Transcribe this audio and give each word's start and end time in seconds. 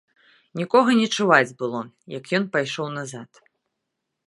Нікога 0.61 0.95
не 0.99 1.07
чуваць 1.17 1.55
было, 1.59 1.83
як 2.17 2.23
ён 2.39 2.49
пайшоў 2.55 2.87
назад. 2.99 3.29